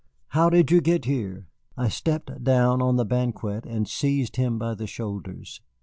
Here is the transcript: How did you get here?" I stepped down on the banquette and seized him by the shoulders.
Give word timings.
How 0.29 0.49
did 0.49 0.71
you 0.71 0.81
get 0.81 1.05
here?" 1.05 1.45
I 1.77 1.87
stepped 1.87 2.43
down 2.43 2.81
on 2.81 2.95
the 2.95 3.05
banquette 3.05 3.67
and 3.67 3.87
seized 3.87 4.35
him 4.35 4.57
by 4.57 4.73
the 4.73 4.87
shoulders. 4.87 5.61